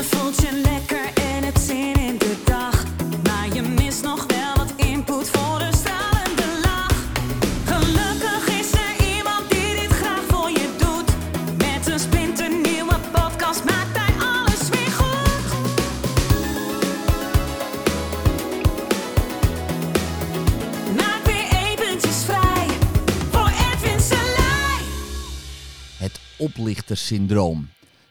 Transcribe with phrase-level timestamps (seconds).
[0.00, 2.84] Je voelt je lekker en het zin in de dag.
[3.22, 7.04] Maar je mist nog wel wat input voor de stralende lach.
[7.64, 11.10] Gelukkig is er iemand die dit graag voor je doet.
[11.56, 15.52] Met een splinternieuwe podcast maakt hij alles weer goed.
[20.96, 22.66] Maak weer eventjes vrij
[23.30, 24.82] voor Edwin Selij.
[25.96, 27.68] Het oplichtersyndroom.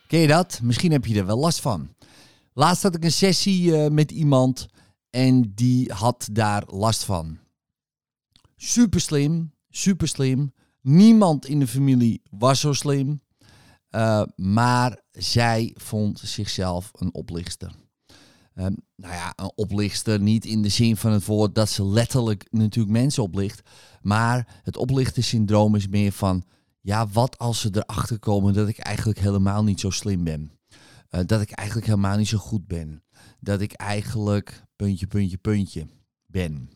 [0.09, 0.59] Ken je dat?
[0.63, 1.95] Misschien heb je er wel last van.
[2.53, 4.67] Laatst had ik een sessie eh, met iemand
[5.09, 7.37] en die had daar last van.
[8.55, 10.53] Super slim, super slim.
[10.81, 13.21] Niemand in de familie was zo slim.
[13.89, 17.71] Eh, maar zij vond zichzelf een oplichter.
[18.53, 22.47] Ehm, nou ja, een oplichter niet in de zin van het woord dat ze letterlijk
[22.51, 23.61] natuurlijk mensen oplicht.
[24.01, 26.43] Maar het oplichtersyndroom is meer van,
[26.81, 30.51] ja, wat als ze erachter komen dat ik eigenlijk helemaal niet zo slim ben?
[31.09, 33.03] Eh, dat ik eigenlijk helemaal niet zo goed ben.
[33.39, 35.87] Dat ik eigenlijk puntje, puntje, puntje
[36.25, 36.69] ben.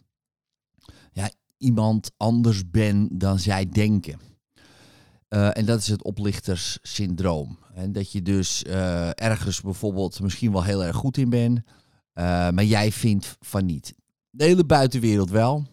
[1.11, 4.19] Ja, iemand anders ben dan zij denken.
[5.27, 7.57] Eh, en dat is het oplichterssyndroom.
[7.73, 11.61] En dat je dus eh, ergens bijvoorbeeld misschien wel heel erg goed in bent,
[12.53, 13.93] maar jij vindt van niet.
[14.29, 15.67] De hele buitenwereld wel,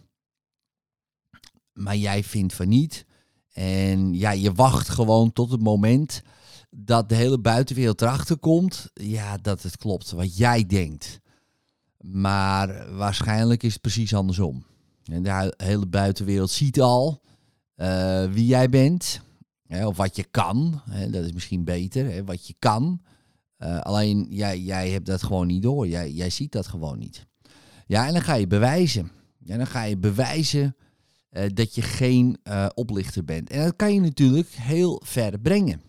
[1.73, 3.05] maar jij vindt van niet.
[3.53, 6.21] En ja, je wacht gewoon tot het moment
[6.69, 11.19] dat de hele buitenwereld erachter komt, ja, dat het klopt wat jij denkt.
[11.97, 14.65] Maar waarschijnlijk is het precies andersom.
[15.03, 17.21] En de hele buitenwereld ziet al
[17.75, 19.21] eh, wie jij bent.
[19.67, 20.81] Hè, of wat je kan.
[20.89, 22.11] Hè, dat is misschien beter.
[22.11, 23.01] Hè, wat je kan.
[23.57, 25.87] Eh, alleen jij, jij hebt dat gewoon niet door.
[25.87, 27.25] Jij, jij ziet dat gewoon niet.
[27.87, 29.11] Ja, en dan ga je bewijzen.
[29.37, 30.75] Ja, dan ga je bewijzen
[31.31, 33.49] eh, dat je geen eh, oplichter bent.
[33.49, 35.81] En dat kan je natuurlijk heel ver brengen.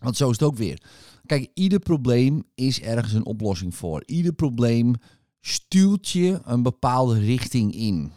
[0.00, 0.82] Want zo is het ook weer.
[1.26, 4.02] Kijk, ieder probleem is ergens een oplossing voor.
[4.06, 4.94] Ieder probleem
[5.40, 8.12] stuurt je een bepaalde richting in.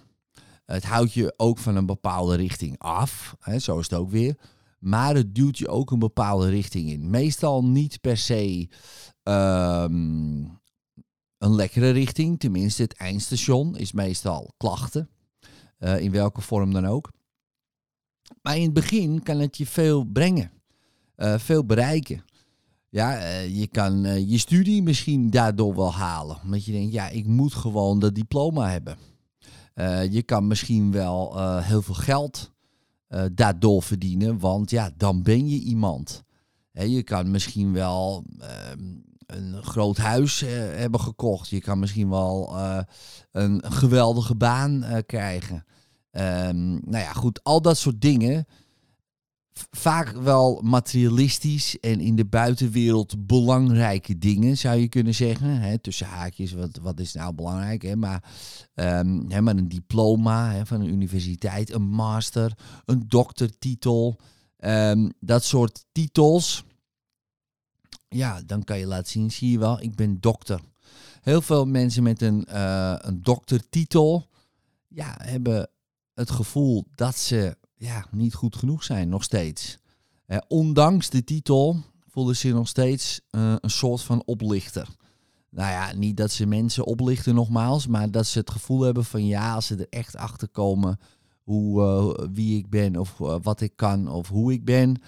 [0.66, 3.36] Het houdt je ook van een bepaalde richting af.
[3.40, 4.38] Hè, zo is het ook weer.
[4.80, 7.10] Maar het duwt je ook een bepaalde richting in.
[7.10, 8.70] Meestal niet per se
[9.24, 10.44] ehm,
[11.38, 12.40] een lekkere richting.
[12.40, 15.10] Tenminste, het eindstation is meestal klachten.
[15.78, 17.12] Eh, in welke vorm dan ook.
[18.42, 20.52] Maar in het begin kan het je veel brengen.
[21.16, 22.24] eh, veel bereiken.
[22.90, 26.38] Ja, eh, je kan je studie misschien daardoor wel halen.
[26.44, 28.98] Omdat je denkt, ja, ik moet gewoon dat diploma hebben.
[30.10, 32.52] Je kan misschien wel heel veel geld
[33.34, 36.24] daardoor verdienen, want ja, dan ben je iemand.
[36.72, 38.96] Hè, je kan misschien wel ehm,
[39.28, 41.50] een groot huis eh, hebben gekocht.
[41.50, 42.80] Je kan misschien wel eh,
[43.32, 45.66] een geweldige baan eh, krijgen.
[46.12, 48.46] Ehm, nou ja, goed, al dat soort dingen.
[49.72, 55.60] Vaak wel materialistisch en in de buitenwereld belangrijke dingen, zou je kunnen zeggen.
[55.60, 57.82] Hè, tussen haakjes, wat, wat is nou belangrijk?
[57.82, 57.96] Hè?
[57.96, 58.24] Maar,
[58.74, 62.54] ehm, hè, maar een diploma hè, van een universiteit, een master,
[62.86, 64.20] een doktertitel.
[64.58, 66.64] ehm, dat soort titels.
[68.10, 70.60] Ja, dan kan je laten zien, zie je wel, ik ben dokter.
[71.22, 74.28] Heel veel mensen met een, eh, een doktertitel
[74.88, 75.70] ja, hebben
[76.14, 79.78] het gevoel dat ze ja, niet goed genoeg zijn, nog steeds.
[80.26, 84.88] Eh, ondanks de titel voelen ze nog steeds eh, een soort van oplichter.
[85.50, 89.26] Nou ja, niet dat ze mensen oplichten nogmaals, maar dat ze het gevoel hebben van
[89.26, 91.00] ja, als ze er echt achter komen
[91.44, 95.02] hoe, wie ik ben of wat ik kan of hoe ik ben.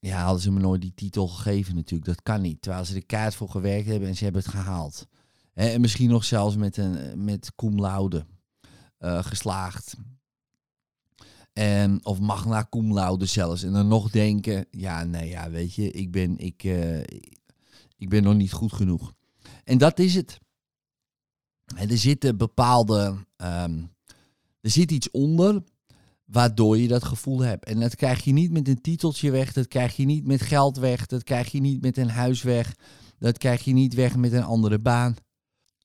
[0.00, 2.10] Ja, hadden ze me nooit die titel gegeven natuurlijk.
[2.10, 2.62] Dat kan niet.
[2.62, 5.06] Terwijl ze er kaart voor gewerkt hebben en ze hebben het gehaald.
[5.54, 8.26] En misschien nog zelfs met, een, met cum laude
[8.98, 9.96] eh, geslaagd.
[11.52, 13.62] En, of magna cum laude zelfs.
[13.62, 17.00] En dan nog denken, ja, nee, ja, weet je, ik ben, ik, eh,
[17.96, 19.12] ik ben nog niet goed genoeg.
[19.64, 20.38] En dat is het.
[21.76, 23.82] Er zitten bepaalde, ehm,
[24.60, 25.62] er zit iets onder
[26.30, 27.64] waardoor je dat gevoel hebt.
[27.64, 30.76] En dat krijg je niet met een titeltje weg, dat krijg je niet met geld
[30.76, 32.74] weg, dat krijg je niet met een huis weg,
[33.18, 35.16] dat krijg je niet weg met een andere baan.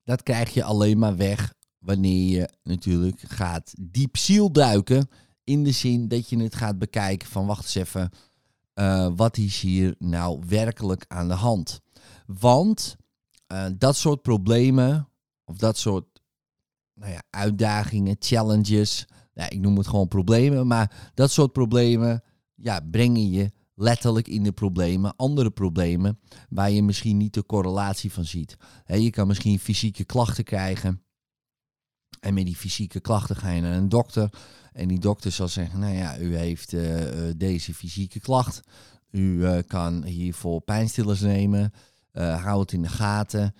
[0.04, 5.10] Dat krijg je alleen maar weg wanneer je natuurlijk gaat diep zielduiken.
[5.44, 8.10] In de zin dat je het gaat bekijken van wacht eens even,
[8.74, 11.81] eh, wat is hier nou werkelijk aan de hand?
[12.25, 12.96] Want
[13.48, 15.10] eh, dat soort problemen,
[15.44, 16.06] of dat soort
[16.94, 22.24] nou ja, uitdagingen, challenges, ja, ik noem het gewoon problemen, maar dat soort problemen
[22.56, 26.19] ja, brengen je letterlijk in de problemen, andere problemen,
[26.50, 28.57] waar je misschien niet de correlatie van ziet.
[28.85, 31.03] Je kan misschien fysieke klachten krijgen.
[32.19, 34.30] En met die fysieke klachten ga je naar een dokter.
[34.74, 38.62] En die dokter zal zeggen, nou ja, u heeft eh, eh, deze fysieke klacht.
[39.12, 41.74] U eh, kan hiervoor pijnstillers nemen.
[42.13, 43.56] Uh, hou het in de gaten.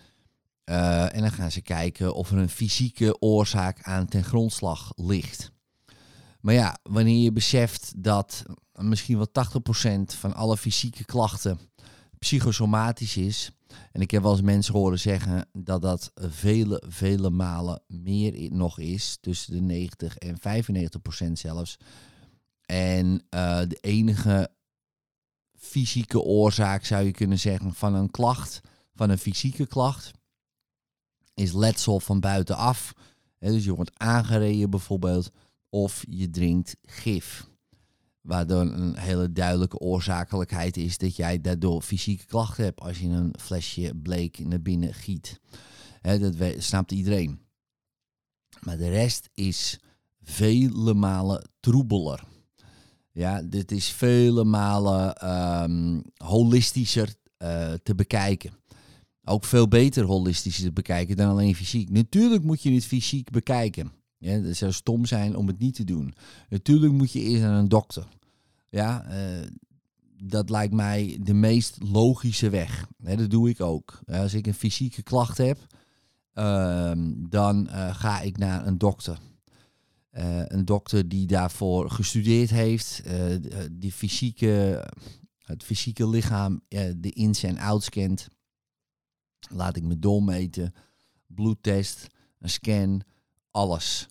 [0.64, 5.52] En dan gaan ze kijken of er een fysieke oorzaak aan ten grondslag ligt.
[6.44, 8.44] Maar ja, wanneer je beseft dat
[8.74, 11.60] misschien wel 80% van alle fysieke klachten
[12.20, 13.52] psychosomatisch is.
[13.92, 18.80] En ik heb wel eens mensen horen zeggen dat dat vele, vele malen meer nog
[18.80, 19.18] is.
[19.22, 20.38] Tussen de 90 en
[21.28, 21.78] 95% zelfs.
[22.66, 24.52] En uh, de enige
[25.58, 28.62] fysieke oorzaak zou je kunnen zeggen van een klacht,
[28.96, 30.12] van een fysieke klacht,
[31.34, 32.94] is letsel van buitenaf.
[33.40, 35.32] dus je wordt aangereden bijvoorbeeld,
[35.74, 37.48] of je drinkt gif.
[38.22, 43.34] Waardoor een hele duidelijke oorzakelijkheid is dat jij daardoor fysieke klachten hebt als je een
[43.40, 45.40] flesje bleek naar binnen giet.
[46.02, 47.40] dat snapt iedereen.
[48.64, 49.80] Maar de rest is
[50.22, 52.24] vele malen troebeler.
[53.12, 55.30] Ja, dit is vele malen
[55.64, 58.54] um, holistischer uh, te bekijken.
[59.24, 61.90] Ook veel beter holistischer te bekijken dan alleen fysiek.
[61.90, 64.03] Natuurlijk moet je het fysiek bekijken.
[64.24, 66.14] Ja, het zou stom zijn om het niet te doen.
[66.50, 68.08] Natuurlijk moet je eerst naar een dokter.
[68.70, 69.48] Ja, uh,
[70.24, 72.88] dat lijkt mij de meest logische weg.
[72.98, 74.00] dat doe ik ook.
[74.06, 75.58] Als ik een fysieke klacht heb,
[76.34, 76.92] uh,
[77.30, 79.20] dan uh, ga ik naar een dokter.
[80.12, 83.04] Uh, een dokter die daarvoor gestudeerd heeft,
[83.72, 84.88] die fysieke,
[85.38, 86.62] het fysieke lichaam,
[86.96, 88.28] de ins en outs kent.
[89.50, 90.74] Laat ik me doormeten,
[91.28, 92.08] bloedtest,
[92.40, 93.02] een scan,
[93.52, 94.08] alles.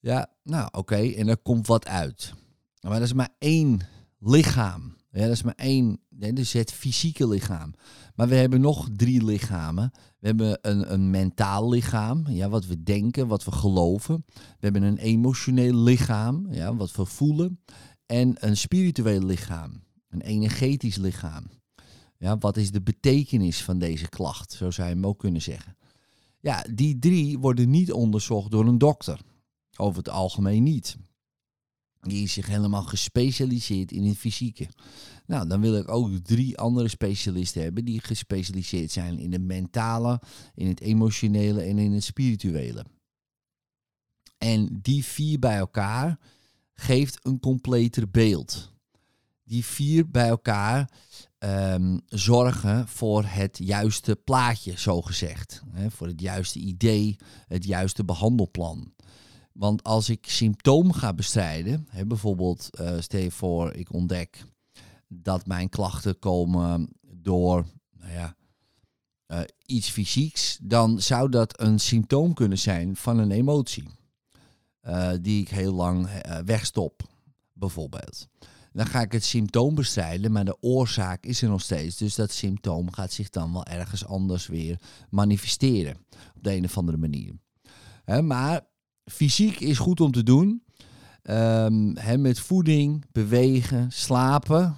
[0.00, 2.32] Ja, nou oké, en er komt wat uit.
[2.80, 3.80] Maar dat is maar één
[4.18, 4.96] lichaam.
[5.10, 7.74] Ja, dat is maar één, dus het fysieke lichaam.
[8.14, 9.90] Maar we hebben nog drie lichamen.
[10.18, 14.24] We hebben een, een mentaal lichaam, ja, wat we denken, wat we geloven.
[14.34, 17.60] We hebben een emotioneel lichaam, ja, wat we voelen.
[18.06, 21.44] En een spiritueel lichaam, een energetisch lichaam.
[22.18, 24.52] Ja, wat is de betekenis van deze klacht?
[24.52, 25.76] Zo zou je hem ook kunnen zeggen.
[26.40, 29.20] Ja, die drie worden niet onderzocht door een dokter.
[29.80, 30.96] Over het algemeen niet.
[32.00, 34.68] Die is zich helemaal gespecialiseerd in het fysieke.
[35.26, 40.20] Nou, dan wil ik ook drie andere specialisten hebben die gespecialiseerd zijn in het mentale,
[40.54, 42.84] in het emotionele en in het spirituele.
[44.38, 46.18] En die vier bij elkaar
[46.74, 48.72] geeft een completer beeld.
[49.44, 50.90] Die vier bij elkaar
[51.38, 55.62] um, zorgen voor het juiste plaatje, zo gezegd.
[55.88, 57.16] Voor het juiste idee,
[57.46, 58.92] het juiste behandelplan.
[59.58, 64.44] Want als ik symptoom ga bestrijden, hè, bijvoorbeeld uh, stel je voor ik ontdek
[65.08, 67.66] dat mijn klachten komen door
[67.98, 68.36] nou ja,
[69.26, 73.88] uh, iets fysieks, dan zou dat een symptoom kunnen zijn van een emotie.
[74.82, 76.08] Uh, die ik heel lang
[76.44, 77.02] wegstop,
[77.52, 78.28] bijvoorbeeld.
[78.72, 81.96] Dan ga ik het symptoom bestrijden, maar de oorzaak is er nog steeds.
[81.96, 84.80] Dus dat symptoom gaat zich dan wel ergens anders weer
[85.10, 85.96] manifesteren.
[86.36, 87.34] Op de een of andere manier.
[88.22, 88.67] Maar
[89.08, 90.62] fysiek is goed om te doen.
[91.22, 94.76] Um, met voeding, bewegen, slapen.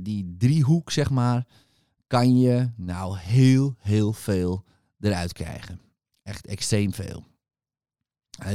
[0.00, 1.46] die driehoek, zeg maar,
[2.06, 4.64] kan je nou heel, heel veel
[5.00, 5.80] eruit krijgen.
[6.22, 7.24] Echt extreem veel.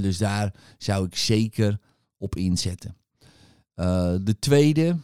[0.01, 1.79] dus daar zou ik zeker
[2.17, 2.95] op inzetten.
[3.75, 4.97] Uh, de tweede,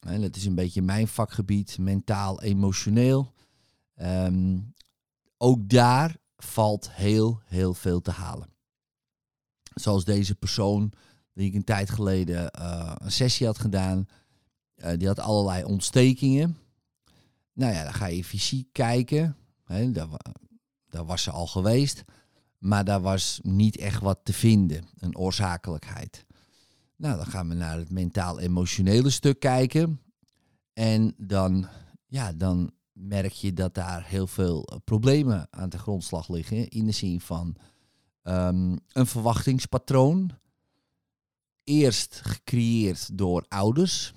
[0.00, 3.32] dat is een beetje mijn vakgebied, mentaal, emotioneel.
[3.96, 4.74] Um,
[5.38, 8.48] ook daar valt heel, heel veel te halen.
[9.74, 10.92] Zoals deze persoon
[11.34, 14.06] die ik een tijd geleden uh, een sessie had gedaan.
[14.76, 16.56] Uh, die had allerlei ontstekingen.
[17.52, 19.36] Nou ja, dan ga je fysiek kijken.
[19.64, 20.08] Hè, daar,
[21.04, 22.04] was ze al geweest.
[22.58, 24.84] Maar daar was niet echt wat te vinden.
[24.98, 26.24] Een oorzakelijkheid.
[26.96, 30.00] Nou, dan gaan we naar het mentaal-emotionele stuk kijken.
[30.72, 31.66] En dan,
[32.06, 36.68] ja, dan merk je dat daar heel veel problemen aan de grondslag liggen.
[36.68, 37.56] In de zin van
[38.22, 40.30] um, een verwachtingspatroon.
[41.64, 44.12] Eerst gecreëerd door ouders,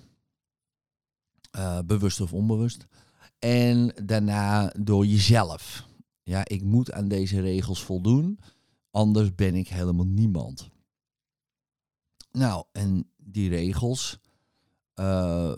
[1.57, 2.87] uh, bewust of onbewust.
[3.39, 5.87] En daarna door jezelf.
[6.23, 8.39] Ja, ik moet aan deze regels voldoen,
[8.91, 10.69] anders ben ik helemaal niemand.
[12.31, 14.19] Nou, en die regels,
[14.95, 15.55] uh,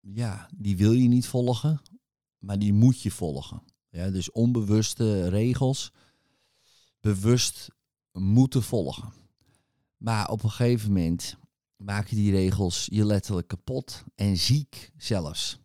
[0.00, 1.80] ja, die wil je niet volgen,
[2.38, 3.62] maar die moet je volgen.
[3.88, 5.92] Ja, dus onbewuste regels
[7.04, 7.70] bewust
[8.12, 9.12] moeten volgen.
[9.96, 11.36] Maar op een gegeven moment
[11.76, 15.58] maken die regels je letterlijk kapot en ziek zelfs.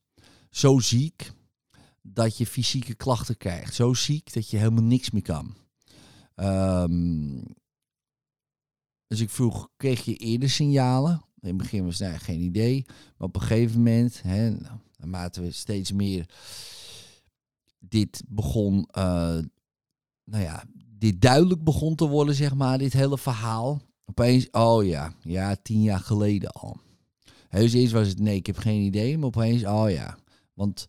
[0.49, 1.31] Zo ziek
[2.01, 3.73] dat je fysieke klachten krijgt.
[3.73, 5.55] Zo ziek dat je helemaal niks meer kan.
[6.35, 7.43] Um,
[9.07, 11.25] dus ik vroeg, kreeg je eerder signalen?
[11.39, 12.85] In het begin was daar geen idee.
[12.87, 14.55] Maar op een gegeven moment, hè,
[14.97, 16.29] naarmate we steeds meer
[17.79, 19.39] dit begon, uh,
[20.23, 20.65] nou ja,
[20.99, 23.81] dit duidelijk begon te worden, zeg maar, dit hele verhaal.
[24.05, 26.77] Opeens, oh ja, ja, tien jaar geleden al.
[27.49, 30.17] Dus eerst was het, nee, ik heb geen idee, maar opeens, oh ja.
[30.53, 30.87] Want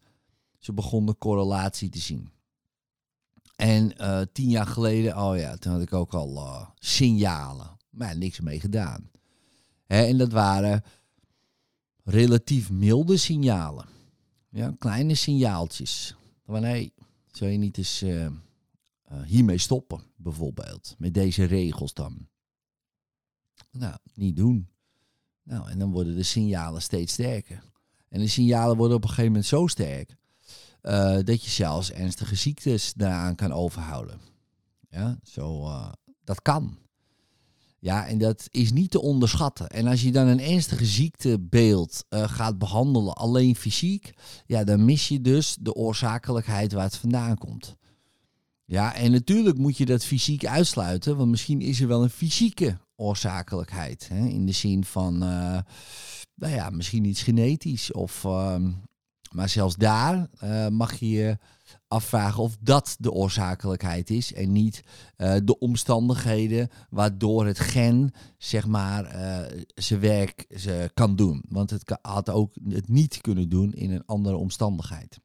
[0.59, 2.31] ze begonnen correlatie te zien.
[3.57, 7.77] En uh, tien jaar geleden, oh ja, toen had ik ook al uh, signalen.
[7.91, 9.11] Maar niks mee gedaan.
[9.87, 10.83] Hè, en dat waren
[12.05, 13.87] relatief milde signalen.
[14.49, 16.17] Ja, kleine signaaltjes.
[16.47, 16.91] Van hé,
[17.31, 18.27] zou je niet eens uh,
[19.25, 20.95] hiermee stoppen, bijvoorbeeld?
[20.99, 22.29] Met deze regels dan.
[23.71, 24.69] Nou, niet doen.
[25.43, 27.63] Nou, en dan worden de signalen steeds sterker.
[28.09, 30.19] En de signalen worden op een gegeven moment zo sterk
[30.83, 34.21] uh, dat je zelfs ernstige ziektes daaraan kan overhouden.
[34.91, 35.93] Ja, zo, uh,
[36.25, 36.79] dat kan.
[37.79, 39.69] Ja, en dat is niet te onderschatten.
[39.69, 44.13] En als je dan een ernstige ziektebeeld uh, gaat behandelen alleen fysiek,
[44.47, 47.77] ja, dan mis je dus de oorzakelijkheid waar het vandaan komt.
[48.71, 52.79] Ja, en natuurlijk moet je dat fysiek uitsluiten, want misschien is er wel een fysieke
[52.97, 54.09] oorzakelijkheid.
[54.09, 55.59] Hè, in de zin van, uh,
[56.35, 57.93] nou ja, misschien iets genetisch.
[57.93, 58.57] Of, uh,
[59.33, 61.39] maar zelfs daar uh, mag je je
[61.89, 64.83] afvragen of dat de oorzakelijkheid is en niet
[65.17, 69.05] uh, de omstandigheden waardoor het gen zeg maar
[69.75, 71.45] zijn werk ze kan doen.
[71.49, 75.21] Want het had ook het niet kunnen doen in een andere omstandigheid.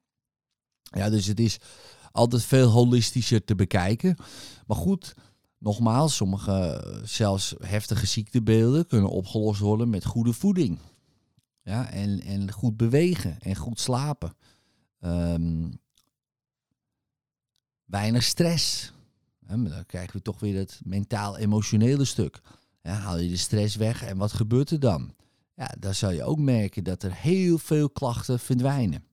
[0.81, 1.59] Ja, dus het is
[2.15, 4.15] altijd veel holistischer te bekijken.
[4.67, 5.15] Maar goed,
[5.57, 10.79] nogmaals, sommige zelfs heftige ziektebeelden kunnen opgelost worden met goede voeding.
[11.63, 14.35] Ja, en, en goed bewegen en goed slapen.
[15.01, 15.79] Um,
[17.85, 18.93] weinig stress.
[19.39, 22.41] Dan krijgen we toch weer het mentaal-emotionele stuk.
[22.81, 25.15] Ja, haal je de stress weg en wat gebeurt er dan?
[25.55, 29.03] Ja, dan zal je ook merken dat er heel veel klachten verdwijnen.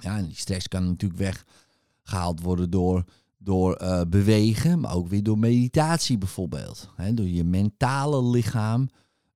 [0.00, 3.04] Ja, die stress kan natuurlijk weggehaald worden door,
[3.38, 6.90] door uh, bewegen, maar ook weer door meditatie bijvoorbeeld.
[7.14, 8.88] Door je mentale lichaam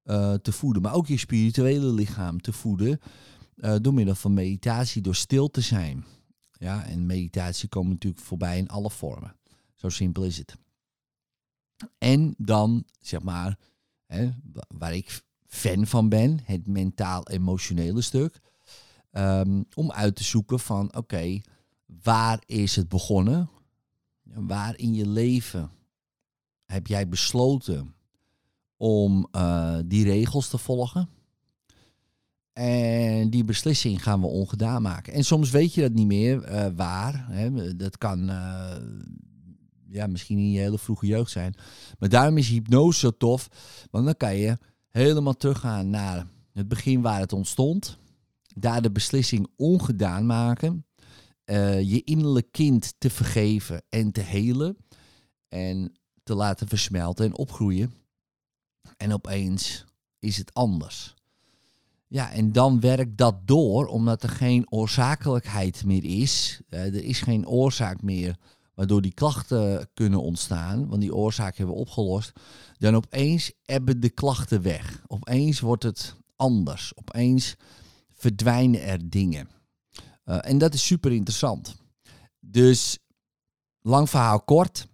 [0.04, 3.00] uh, te voeden, maar ook je spirituele lichaam te voeden
[3.56, 6.04] uh, door middel van meditatie, door stil te zijn.
[6.52, 9.36] Ja, en meditatie komt natuurlijk voorbij in alle vormen.
[9.74, 10.56] Zo simpel is het.
[11.98, 13.58] En dan, zeg maar,
[14.06, 14.30] hè,
[14.68, 18.40] waar ik fan van ben, het mentaal-emotionele stuk.
[19.12, 21.40] Um, om uit te zoeken van, oké,
[22.02, 23.50] waar is het begonnen?
[24.22, 25.70] Waar in je leven
[26.66, 27.94] heb jij besloten
[28.76, 31.08] om uh, die regels te volgen?
[32.52, 35.12] En die beslissing gaan we ongedaan maken.
[35.12, 37.26] En soms weet je dat niet meer uh, waar.
[37.28, 37.76] Hè.
[37.76, 38.76] Dat kan uh,
[39.88, 41.54] ja, misschien in je hele vroege jeugd zijn.
[41.98, 43.48] Maar daarom is hypnose zo tof.
[43.90, 47.98] Want dan kan je helemaal teruggaan naar het begin waar het ontstond.
[48.54, 50.86] Daar de beslissing ongedaan maken.
[51.44, 54.76] Uh, je innerlijk kind te vergeven en te helen.
[55.48, 55.92] En
[56.22, 57.92] te laten versmelten en opgroeien.
[58.96, 59.84] En opeens
[60.18, 61.14] is het anders.
[62.06, 66.60] Ja, en dan werkt dat door, omdat er geen oorzakelijkheid meer is.
[66.70, 68.36] Uh, er is geen oorzaak meer
[68.74, 72.32] waardoor die klachten kunnen ontstaan, want die oorzaak hebben we opgelost.
[72.78, 75.02] Dan opeens ebben de klachten weg.
[75.06, 76.92] Opeens wordt het anders.
[76.96, 77.56] Opeens
[78.20, 79.48] verdwijnen er dingen.
[80.24, 81.76] Uh, en dat is super interessant.
[82.40, 82.98] Dus,
[83.80, 84.88] lang verhaal kort.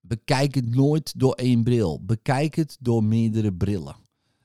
[0.00, 2.04] Bekijk het nooit door één bril.
[2.04, 3.96] Bekijk het door meerdere brillen.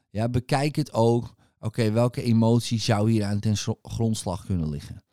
[0.10, 1.36] Ja, bekijk het ook.
[1.60, 5.04] Oké, welke emotie zou hier aan ten grondslag kunnen liggen?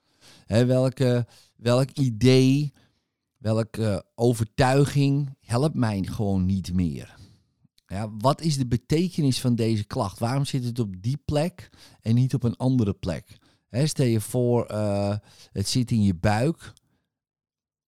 [0.47, 2.73] Welke, welk idee,
[3.37, 7.20] welke overtuiging helpt mij gewoon niet meer?
[7.90, 10.18] Ja, wat is de betekenis van deze klacht?
[10.18, 11.70] Waarom zit het op die plek
[12.00, 13.38] en niet op een andere plek?
[13.70, 15.16] Stel je voor, uh,
[15.52, 16.73] het zit in je buik.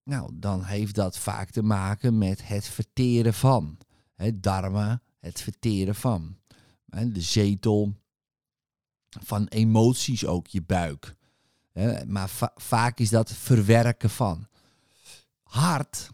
[0.04, 3.78] Nou, dan heeft dat vaak te maken met het verteren van.
[4.14, 6.36] Hè, darmen, het verteren van
[6.86, 7.94] de zetel
[9.08, 11.16] van emoties ook, je buik.
[12.06, 14.46] Maar va vaak is dat verwerken van.
[15.42, 16.10] Hart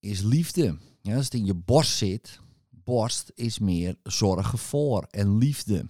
[0.00, 0.78] is liefde.
[1.02, 2.40] als het in je borst zit,
[2.86, 5.86] borst is meer zorgen voor en liefde.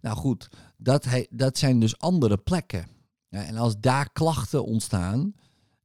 [0.00, 2.86] Nou goed, dat, dat zijn dus andere plekken.
[3.28, 5.34] en als daar klachten ontstaan,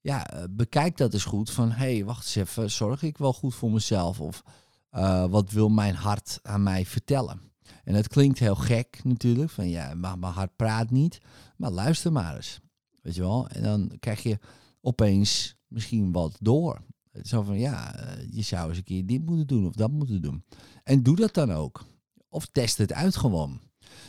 [0.02, 3.34] ja, eh, bekijk dat eens goed van, hé, hey, wacht eens even, zorg ik wel
[3.34, 4.20] goed voor mezelf?
[4.20, 4.44] Of
[4.92, 7.42] uh, wat wil mijn hart aan mij vertellen?
[7.84, 11.22] En het klinkt heel gek natuurlijk, van ja, maar mijn hart praat niet.
[11.58, 12.60] Maar luister maar eens,
[13.02, 13.48] weet je wel.
[13.48, 14.40] En dan krijg je
[14.82, 16.82] opeens misschien wat door.
[17.24, 20.22] Zo van, ja, eh, je zou eens een keer dit moeten doen of dat moeten
[20.22, 20.44] doen.
[20.84, 21.86] En doe dat dan ook.
[22.30, 23.60] Of test het uit gewoon.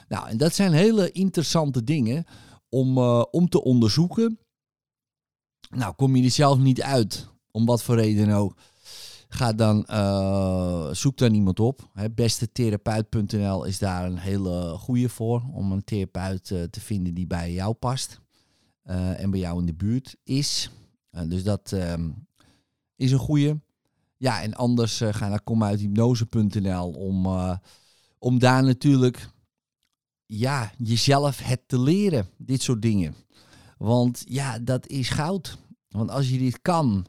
[0.08, 2.24] Nou, en dat zijn hele interessante dingen
[2.68, 4.38] om, uh, om te onderzoeken.
[5.70, 8.56] Nou, kom je er zelf niet uit, om wat voor reden ook.
[9.28, 11.88] Ga dan, eh, zoek dan iemand op.
[12.14, 15.42] Bestetherapeut.nl is daar een hele goede voor.
[15.52, 18.20] Om een therapeut eh, te vinden die bij jou past.
[18.82, 20.70] eh, en bij jou in de buurt is.
[21.10, 22.10] Eh, dus dat ehm,
[23.02, 23.60] is een goede.
[24.16, 27.56] Ja, en anders eh, ga naar komuithypnose.nl om, eh,
[28.18, 29.28] om daar natuurlijk
[30.26, 32.26] ja, jezelf het te leren.
[32.36, 33.14] Dit soort dingen.
[33.78, 35.58] Want ja, dat is goud.
[35.88, 37.06] Want als je dit kan,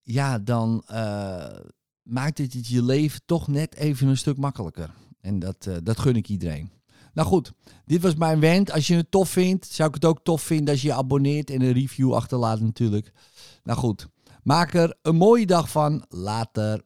[0.00, 1.58] ja, dan eh,
[2.02, 4.90] maakt het je leven toch net even een stuk makkelijker.
[5.20, 6.70] En dat, dat gun ik iedereen.
[7.12, 7.52] Nou goed,
[7.84, 8.70] dit was mijn wend.
[8.72, 11.50] Als je het tof vindt, zou ik het ook tof vinden als je je abonneert
[11.50, 13.12] en een review achterlaat natuurlijk.
[13.62, 14.08] Nou goed,
[14.42, 16.04] maak er een mooie dag van.
[16.08, 16.80] Later.